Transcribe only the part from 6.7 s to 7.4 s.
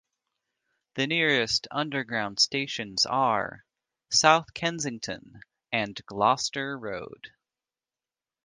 Road.